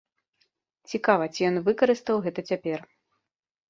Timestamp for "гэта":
2.27-2.49